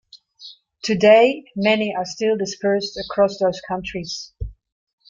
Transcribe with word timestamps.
Today, 0.81 1.43
many 1.55 1.93
are 1.95 2.05
still 2.05 2.35
dispersed 2.35 2.97
across 2.97 3.37
those 3.37 3.61
countries. 3.67 4.33